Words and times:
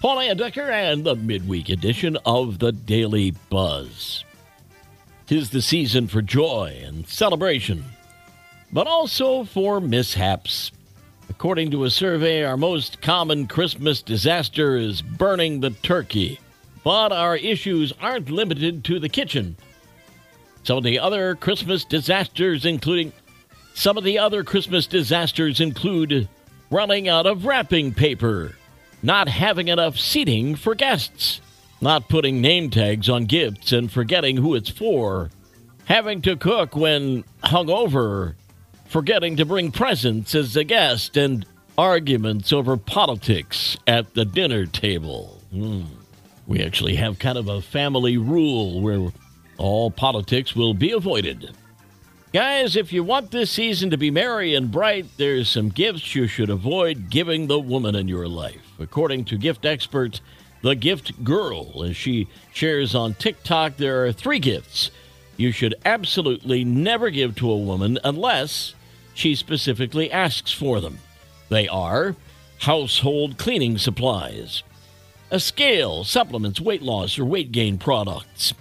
Paul 0.00 0.34
Decker 0.34 0.70
and 0.70 1.04
the 1.04 1.16
midweek 1.16 1.70
edition 1.70 2.18
of 2.26 2.58
the 2.58 2.70
Daily 2.70 3.32
Buzz. 3.48 4.24
Tis 5.26 5.50
the 5.50 5.62
season 5.62 6.06
for 6.06 6.20
joy 6.20 6.80
and 6.84 7.08
celebration, 7.08 7.82
but 8.70 8.86
also 8.86 9.44
for 9.44 9.80
mishaps. 9.80 10.70
According 11.30 11.70
to 11.70 11.84
a 11.84 11.90
survey, 11.90 12.44
our 12.44 12.58
most 12.58 13.00
common 13.00 13.46
Christmas 13.46 14.02
disaster 14.02 14.76
is 14.76 15.00
burning 15.00 15.60
the 15.60 15.70
turkey. 15.70 16.40
But 16.84 17.10
our 17.10 17.36
issues 17.36 17.92
aren't 18.00 18.30
limited 18.30 18.84
to 18.84 19.00
the 19.00 19.08
kitchen. 19.08 19.56
Some 20.62 20.78
of 20.78 20.84
the 20.84 20.98
other 20.98 21.34
Christmas 21.34 21.84
disasters, 21.84 22.66
including 22.66 23.12
some 23.74 23.96
of 23.96 24.04
the 24.04 24.18
other 24.18 24.44
Christmas 24.44 24.86
disasters, 24.86 25.60
include 25.60 26.28
running 26.70 27.08
out 27.08 27.26
of 27.26 27.44
wrapping 27.44 27.92
paper, 27.94 28.54
not 29.06 29.28
having 29.28 29.68
enough 29.68 29.96
seating 29.96 30.56
for 30.56 30.74
guests, 30.74 31.40
not 31.80 32.08
putting 32.08 32.40
name 32.40 32.68
tags 32.68 33.08
on 33.08 33.24
gifts 33.24 33.70
and 33.70 33.90
forgetting 33.90 34.36
who 34.36 34.56
it's 34.56 34.68
for, 34.68 35.30
having 35.84 36.20
to 36.20 36.36
cook 36.36 36.74
when 36.74 37.22
hungover, 37.44 38.34
forgetting 38.86 39.36
to 39.36 39.44
bring 39.44 39.70
presents 39.70 40.34
as 40.34 40.56
a 40.56 40.64
guest, 40.64 41.16
and 41.16 41.46
arguments 41.78 42.52
over 42.52 42.76
politics 42.76 43.76
at 43.86 44.12
the 44.14 44.24
dinner 44.24 44.66
table. 44.66 45.40
Hmm. 45.52 45.84
We 46.48 46.60
actually 46.60 46.96
have 46.96 47.20
kind 47.20 47.38
of 47.38 47.46
a 47.46 47.62
family 47.62 48.16
rule 48.16 48.80
where 48.80 49.12
all 49.56 49.88
politics 49.88 50.56
will 50.56 50.74
be 50.74 50.90
avoided. 50.90 51.54
Guys, 52.32 52.74
if 52.74 52.92
you 52.92 53.04
want 53.04 53.30
this 53.30 53.52
season 53.52 53.90
to 53.90 53.96
be 53.96 54.10
merry 54.10 54.56
and 54.56 54.72
bright, 54.72 55.06
there's 55.16 55.48
some 55.48 55.68
gifts 55.68 56.16
you 56.16 56.26
should 56.26 56.50
avoid 56.50 57.08
giving 57.08 57.46
the 57.46 57.60
woman 57.60 57.94
in 57.94 58.08
your 58.08 58.26
life. 58.26 58.65
According 58.78 59.24
to 59.26 59.38
gift 59.38 59.64
expert 59.64 60.20
The 60.62 60.74
Gift 60.74 61.24
Girl, 61.24 61.84
as 61.84 61.96
she 61.96 62.28
shares 62.52 62.94
on 62.94 63.14
TikTok, 63.14 63.76
there 63.76 64.04
are 64.04 64.12
three 64.12 64.38
gifts 64.38 64.90
you 65.36 65.52
should 65.52 65.74
absolutely 65.84 66.64
never 66.64 67.10
give 67.10 67.36
to 67.36 67.50
a 67.50 67.58
woman 67.58 67.98
unless 68.02 68.74
she 69.14 69.34
specifically 69.34 70.10
asks 70.10 70.52
for 70.52 70.80
them. 70.80 70.98
They 71.48 71.68
are 71.68 72.16
household 72.60 73.36
cleaning 73.36 73.78
supplies, 73.78 74.62
a 75.30 75.38
scale, 75.38 76.04
supplements, 76.04 76.60
weight 76.60 76.82
loss, 76.82 77.18
or 77.18 77.24
weight 77.24 77.52
gain 77.52 77.76
products 77.78 78.54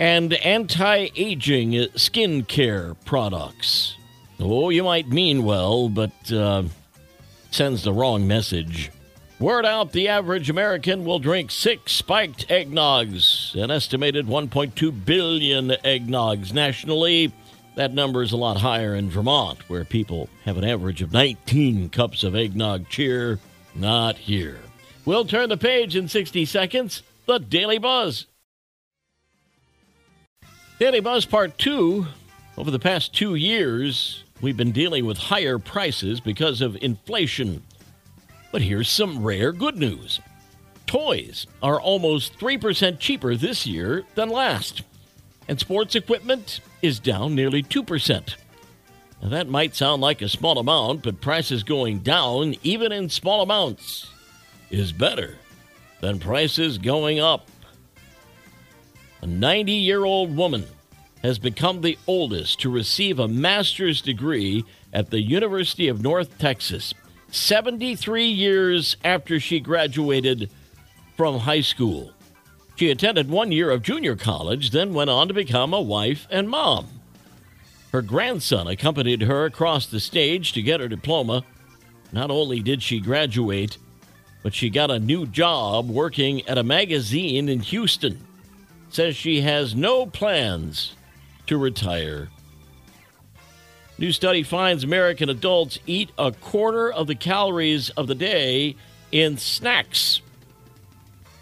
and 0.00 0.32
anti 0.32 1.10
aging 1.14 1.72
skincare 1.72 2.96
products. 3.04 3.94
Oh, 4.40 4.70
you 4.70 4.82
might 4.82 5.08
mean 5.08 5.44
well, 5.44 5.90
but 5.90 6.32
uh, 6.32 6.64
sends 7.50 7.84
the 7.84 7.92
wrong 7.92 8.26
message. 8.26 8.90
Word 9.40 9.64
out 9.64 9.92
the 9.92 10.08
average 10.08 10.50
American 10.50 11.02
will 11.02 11.18
drink 11.18 11.50
six 11.50 11.92
spiked 11.92 12.48
eggnogs, 12.48 13.54
an 13.54 13.70
estimated 13.70 14.26
1.2 14.26 15.06
billion 15.06 15.70
eggnogs 15.70 16.52
nationally. 16.52 17.32
That 17.74 17.94
number 17.94 18.22
is 18.22 18.32
a 18.32 18.36
lot 18.36 18.58
higher 18.58 18.94
in 18.94 19.08
Vermont, 19.08 19.66
where 19.70 19.86
people 19.86 20.28
have 20.44 20.58
an 20.58 20.64
average 20.64 21.00
of 21.00 21.14
19 21.14 21.88
cups 21.88 22.22
of 22.22 22.34
eggnog 22.34 22.90
cheer. 22.90 23.38
Not 23.74 24.18
here. 24.18 24.58
We'll 25.06 25.24
turn 25.24 25.48
the 25.48 25.56
page 25.56 25.96
in 25.96 26.06
60 26.06 26.44
seconds. 26.44 27.02
The 27.24 27.38
Daily 27.38 27.78
Buzz. 27.78 28.26
Daily 30.78 31.00
Buzz 31.00 31.24
Part 31.24 31.56
2. 31.56 32.06
Over 32.58 32.70
the 32.70 32.78
past 32.78 33.14
two 33.14 33.36
years, 33.36 34.22
we've 34.42 34.58
been 34.58 34.72
dealing 34.72 35.06
with 35.06 35.16
higher 35.16 35.58
prices 35.58 36.20
because 36.20 36.60
of 36.60 36.76
inflation. 36.82 37.62
But 38.52 38.62
here's 38.62 38.88
some 38.88 39.22
rare 39.22 39.52
good 39.52 39.76
news 39.76 40.20
toys 40.86 41.46
are 41.62 41.80
almost 41.80 42.36
3% 42.38 42.98
cheaper 42.98 43.36
this 43.36 43.64
year 43.64 44.04
than 44.16 44.28
last, 44.28 44.82
and 45.46 45.60
sports 45.60 45.94
equipment 45.94 46.60
is 46.82 46.98
down 46.98 47.34
nearly 47.34 47.62
2%. 47.62 48.34
Now, 49.22 49.28
that 49.28 49.48
might 49.48 49.76
sound 49.76 50.02
like 50.02 50.22
a 50.22 50.28
small 50.28 50.58
amount, 50.58 51.02
but 51.02 51.20
prices 51.20 51.62
going 51.62 52.00
down, 52.00 52.56
even 52.62 52.90
in 52.90 53.08
small 53.08 53.42
amounts, 53.42 54.10
is 54.70 54.92
better 54.92 55.36
than 56.00 56.18
prices 56.18 56.78
going 56.78 57.20
up. 57.20 57.48
A 59.22 59.26
90 59.26 59.72
year 59.72 60.04
old 60.04 60.34
woman 60.34 60.64
has 61.22 61.38
become 61.38 61.82
the 61.82 61.98
oldest 62.06 62.60
to 62.60 62.70
receive 62.70 63.18
a 63.18 63.28
master's 63.28 64.00
degree 64.00 64.64
at 64.92 65.10
the 65.10 65.20
University 65.20 65.88
of 65.88 66.02
North 66.02 66.38
Texas, 66.38 66.94
73 67.30 68.26
years 68.26 68.96
after 69.04 69.38
she 69.38 69.60
graduated 69.60 70.50
from 71.16 71.40
high 71.40 71.60
school. 71.60 72.12
She 72.76 72.90
attended 72.90 73.28
one 73.28 73.52
year 73.52 73.70
of 73.70 73.82
junior 73.82 74.16
college, 74.16 74.70
then 74.70 74.94
went 74.94 75.10
on 75.10 75.28
to 75.28 75.34
become 75.34 75.74
a 75.74 75.80
wife 75.80 76.26
and 76.30 76.48
mom. 76.48 76.88
Her 77.92 78.02
grandson 78.02 78.66
accompanied 78.68 79.22
her 79.22 79.44
across 79.44 79.86
the 79.86 80.00
stage 80.00 80.52
to 80.52 80.62
get 80.62 80.80
her 80.80 80.88
diploma. 80.88 81.44
Not 82.12 82.30
only 82.30 82.60
did 82.60 82.82
she 82.82 83.00
graduate, 83.00 83.76
but 84.42 84.54
she 84.54 84.70
got 84.70 84.90
a 84.90 84.98
new 84.98 85.26
job 85.26 85.90
working 85.90 86.46
at 86.48 86.58
a 86.58 86.62
magazine 86.62 87.48
in 87.48 87.60
Houston 87.60 88.26
says 88.90 89.16
she 89.16 89.40
has 89.40 89.74
no 89.74 90.04
plans 90.06 90.94
to 91.46 91.56
retire. 91.56 92.28
New 94.00 94.12
study 94.12 94.42
finds 94.42 94.82
American 94.82 95.28
adults 95.28 95.78
eat 95.86 96.10
a 96.16 96.32
quarter 96.32 96.90
of 96.90 97.06
the 97.06 97.14
calories 97.14 97.90
of 97.90 98.06
the 98.06 98.14
day 98.14 98.74
in 99.12 99.36
snacks. 99.36 100.22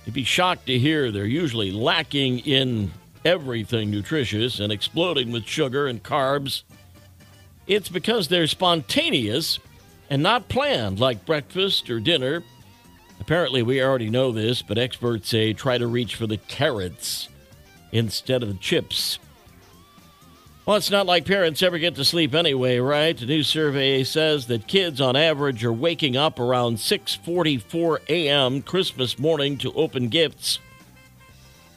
You'd 0.04 0.16
be 0.16 0.24
shocked 0.24 0.66
to 0.66 0.76
hear 0.76 1.12
they're 1.12 1.24
usually 1.24 1.70
lacking 1.70 2.40
in 2.40 2.90
everything 3.24 3.92
nutritious 3.92 4.58
and 4.58 4.72
exploding 4.72 5.30
with 5.30 5.46
sugar 5.46 5.86
and 5.86 6.02
carbs. 6.02 6.64
It's 7.68 7.88
because 7.88 8.26
they're 8.26 8.48
spontaneous 8.48 9.60
and 10.10 10.20
not 10.20 10.48
planned, 10.48 10.98
like 10.98 11.24
breakfast 11.24 11.88
or 11.88 12.00
dinner. 12.00 12.42
Apparently, 13.20 13.62
we 13.62 13.80
already 13.80 14.10
know 14.10 14.32
this, 14.32 14.62
but 14.62 14.78
experts 14.78 15.28
say 15.28 15.52
try 15.52 15.78
to 15.78 15.86
reach 15.86 16.16
for 16.16 16.26
the 16.26 16.38
carrots 16.38 17.28
instead 17.92 18.42
of 18.42 18.48
the 18.48 18.58
chips. 18.58 19.20
Well, 20.68 20.76
it's 20.76 20.90
not 20.90 21.06
like 21.06 21.24
parents 21.24 21.62
ever 21.62 21.78
get 21.78 21.94
to 21.94 22.04
sleep 22.04 22.34
anyway, 22.34 22.76
right? 22.76 23.18
A 23.18 23.24
new 23.24 23.42
survey 23.42 24.04
says 24.04 24.48
that 24.48 24.66
kids 24.66 25.00
on 25.00 25.16
average 25.16 25.64
are 25.64 25.72
waking 25.72 26.14
up 26.14 26.38
around 26.38 26.76
6:44 26.76 28.00
a.m. 28.10 28.60
Christmas 28.60 29.18
morning 29.18 29.56
to 29.56 29.72
open 29.72 30.08
gifts. 30.08 30.58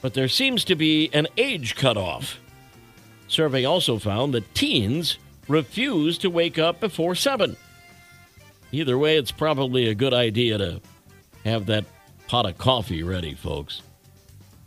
But 0.02 0.12
there 0.12 0.28
seems 0.28 0.62
to 0.64 0.74
be 0.74 1.08
an 1.14 1.26
age 1.38 1.74
cutoff. 1.74 2.38
Survey 3.28 3.64
also 3.64 3.98
found 3.98 4.34
that 4.34 4.54
teens 4.54 5.16
refuse 5.48 6.18
to 6.18 6.28
wake 6.28 6.58
up 6.58 6.78
before 6.78 7.14
7. 7.14 7.56
Either 8.72 8.98
way, 8.98 9.16
it's 9.16 9.32
probably 9.32 9.88
a 9.88 9.94
good 9.94 10.12
idea 10.12 10.58
to 10.58 10.82
have 11.46 11.64
that 11.64 11.86
pot 12.28 12.44
of 12.44 12.58
coffee 12.58 13.02
ready, 13.02 13.32
folks. 13.32 13.80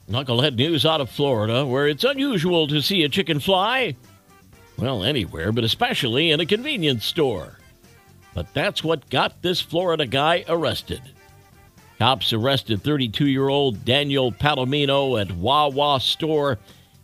Knucklehead 0.09 0.55
news 0.55 0.83
out 0.83 0.99
of 0.99 1.11
Florida, 1.11 1.63
where 1.63 1.87
it's 1.87 2.03
unusual 2.03 2.65
to 2.65 2.81
see 2.81 3.03
a 3.03 3.09
chicken 3.09 3.39
fly. 3.39 3.95
Well, 4.77 5.03
anywhere, 5.03 5.51
but 5.51 5.63
especially 5.63 6.31
in 6.31 6.39
a 6.39 6.45
convenience 6.45 7.05
store. 7.05 7.59
But 8.33 8.53
that's 8.53 8.83
what 8.83 9.09
got 9.09 9.41
this 9.41 9.61
Florida 9.61 10.05
guy 10.05 10.43
arrested. 10.47 11.01
Cops 11.97 12.33
arrested 12.33 12.83
32 12.83 13.27
year 13.27 13.47
old 13.47 13.85
Daniel 13.85 14.31
Palomino 14.31 15.19
at 15.19 15.31
Wawa 15.31 16.01
store 16.01 16.59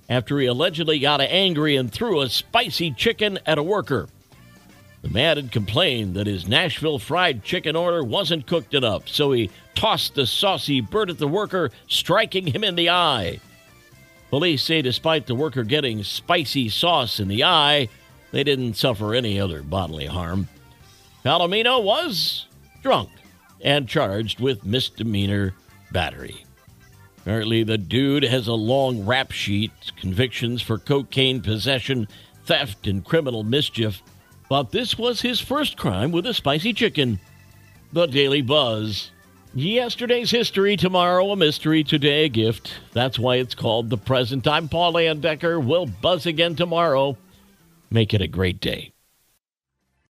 after 0.09 0.37
he 0.39 0.47
allegedly 0.47 0.99
got 0.99 1.21
angry 1.21 1.77
and 1.77 1.89
threw 1.89 2.19
a 2.19 2.29
spicy 2.29 2.91
chicken 2.91 3.39
at 3.45 3.57
a 3.57 3.63
worker. 3.63 4.09
The 5.01 5.09
man 5.09 5.37
had 5.37 5.51
complained 5.51 6.15
that 6.15 6.27
his 6.27 6.47
Nashville 6.47 6.99
fried 6.99 7.43
chicken 7.43 7.75
order 7.77 8.03
wasn't 8.03 8.45
cooked 8.45 8.73
enough, 8.73 9.07
so 9.07 9.31
he 9.31 9.49
tossed 9.73 10.13
the 10.13 10.27
saucy 10.27 10.81
bird 10.81 11.09
at 11.09 11.17
the 11.17 11.27
worker, 11.27 11.71
striking 11.87 12.47
him 12.47 12.63
in 12.63 12.75
the 12.75 12.89
eye. 12.89 13.39
Police 14.31 14.63
say 14.63 14.81
despite 14.81 15.27
the 15.27 15.35
worker 15.35 15.63
getting 15.63 16.03
spicy 16.03 16.69
sauce 16.69 17.19
in 17.19 17.27
the 17.27 17.43
eye, 17.43 17.89
they 18.31 18.45
didn't 18.45 18.75
suffer 18.75 19.13
any 19.13 19.39
other 19.39 19.61
bodily 19.61 20.05
harm. 20.05 20.47
Palomino 21.25 21.83
was 21.83 22.47
drunk 22.81 23.09
and 23.59 23.89
charged 23.89 24.39
with 24.39 24.65
misdemeanor 24.65 25.53
battery. 25.91 26.45
Apparently, 27.17 27.63
the 27.63 27.77
dude 27.77 28.23
has 28.23 28.47
a 28.47 28.53
long 28.53 29.05
rap 29.05 29.31
sheet, 29.31 29.71
convictions 29.97 30.61
for 30.61 30.77
cocaine 30.77 31.41
possession, 31.41 32.07
theft, 32.45 32.87
and 32.87 33.03
criminal 33.03 33.43
mischief. 33.43 34.01
But 34.49 34.71
this 34.71 34.97
was 34.97 35.21
his 35.21 35.41
first 35.41 35.77
crime 35.77 36.11
with 36.11 36.25
a 36.25 36.33
spicy 36.33 36.73
chicken. 36.73 37.19
The 37.91 38.07
Daily 38.07 38.41
Buzz. 38.41 39.11
Yesterday's 39.53 40.31
history, 40.31 40.77
tomorrow 40.77 41.29
a 41.31 41.35
mystery, 41.35 41.83
today 41.83 42.23
a 42.23 42.29
gift. 42.29 42.73
That's 42.93 43.19
why 43.19 43.35
it's 43.35 43.53
called 43.53 43.89
the 43.89 43.97
present. 43.97 44.47
I'm 44.47 44.69
Paul 44.69 44.93
Layendecker. 44.93 45.61
We'll 45.61 45.87
buzz 45.87 46.25
again 46.25 46.55
tomorrow. 46.55 47.17
Make 47.89 48.13
it 48.13 48.21
a 48.21 48.27
great 48.27 48.61
day. 48.61 48.93